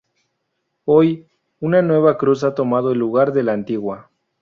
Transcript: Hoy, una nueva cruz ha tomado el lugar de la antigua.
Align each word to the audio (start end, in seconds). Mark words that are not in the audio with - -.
Hoy, 0.85 1.27
una 1.59 1.83
nueva 1.83 2.17
cruz 2.17 2.43
ha 2.43 2.55
tomado 2.55 2.91
el 2.91 2.97
lugar 2.97 3.33
de 3.33 3.43
la 3.43 3.53
antigua. 3.53 4.09